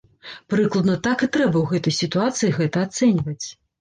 [0.53, 3.45] Прыкладна так і трэба ў гэтай сітуацыі гэта ацэньваць.